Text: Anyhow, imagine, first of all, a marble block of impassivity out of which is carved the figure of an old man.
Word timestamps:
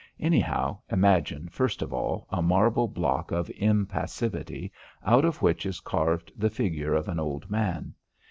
Anyhow, 0.19 0.79
imagine, 0.89 1.47
first 1.49 1.83
of 1.83 1.93
all, 1.93 2.25
a 2.31 2.41
marble 2.41 2.87
block 2.87 3.29
of 3.31 3.51
impassivity 3.55 4.71
out 5.05 5.25
of 5.25 5.43
which 5.43 5.63
is 5.63 5.79
carved 5.79 6.31
the 6.35 6.49
figure 6.49 6.95
of 6.95 7.07
an 7.07 7.19
old 7.19 7.51
man. 7.51 7.93